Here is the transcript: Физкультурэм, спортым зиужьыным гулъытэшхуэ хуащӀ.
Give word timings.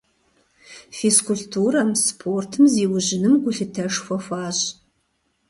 Физкультурэм, 0.97 1.89
спортым 2.05 2.63
зиужьыным 2.73 3.33
гулъытэшхуэ 3.41 4.17
хуащӀ. 4.23 4.65